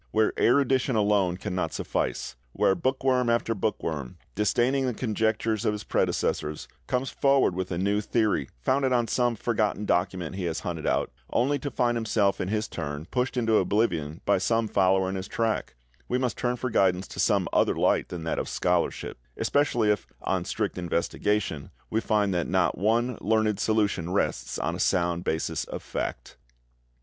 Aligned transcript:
Where 0.09 0.33
erudition 0.35 0.95
alone 0.95 1.37
cannot 1.37 1.73
suffice; 1.73 2.35
where 2.53 2.73
bookworm 2.73 3.29
after 3.29 3.53
bookworm, 3.53 4.17
disdaining 4.33 4.87
the 4.87 4.95
conjectures 4.95 5.63
of 5.63 5.73
his 5.73 5.83
predecessors, 5.83 6.67
comes 6.87 7.11
forward 7.11 7.53
with 7.53 7.71
a 7.71 7.77
new 7.77 8.01
theory 8.01 8.49
founded 8.63 8.93
on 8.93 9.07
some 9.07 9.35
forgotten 9.35 9.85
document 9.85 10.37
he 10.37 10.45
has 10.45 10.61
hunted 10.61 10.87
out, 10.87 11.11
only 11.31 11.59
to 11.59 11.69
find 11.69 11.97
himself 11.97 12.41
in 12.41 12.47
his 12.47 12.67
turn 12.67 13.05
pushed 13.11 13.37
into 13.37 13.57
oblivion 13.57 14.21
by 14.25 14.39
some 14.39 14.67
follower 14.67 15.07
in 15.07 15.13
his 15.13 15.27
track, 15.27 15.75
we 16.07 16.17
must 16.17 16.35
turn 16.35 16.55
for 16.55 16.71
guidance 16.71 17.07
to 17.09 17.19
some 17.19 17.47
other 17.53 17.75
light 17.75 18.09
than 18.09 18.23
that 18.23 18.39
of 18.39 18.49
scholarship; 18.49 19.19
especially 19.37 19.91
if, 19.91 20.07
on 20.23 20.45
strict 20.45 20.79
investigation, 20.79 21.69
we 21.91 22.01
find 22.01 22.33
that 22.33 22.47
not 22.47 22.75
one 22.75 23.19
learned 23.21 23.59
solution 23.59 24.11
rests 24.11 24.57
on 24.57 24.73
a 24.75 24.79
sound 24.79 25.23
basis 25.23 25.63
of 25.65 25.83
fact. 25.83 26.37